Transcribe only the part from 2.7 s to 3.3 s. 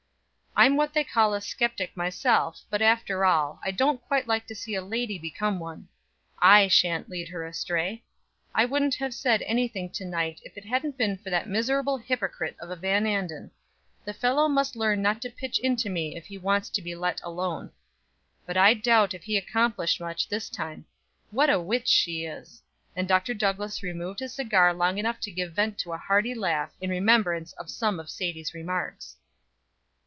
after